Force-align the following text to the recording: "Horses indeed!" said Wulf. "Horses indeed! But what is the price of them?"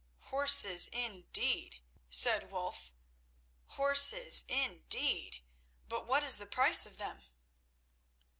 "Horses 0.31 0.87
indeed!" 0.87 1.77
said 2.09 2.49
Wulf. 2.49 2.91
"Horses 3.67 4.43
indeed! 4.47 5.43
But 5.87 6.07
what 6.07 6.23
is 6.23 6.39
the 6.39 6.47
price 6.47 6.87
of 6.87 6.97
them?" 6.97 7.21